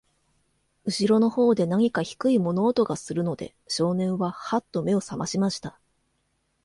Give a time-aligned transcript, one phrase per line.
[0.83, 5.79] 後ろの方で、なにか低い物音がするので、少年は、はっと目を覚ましました。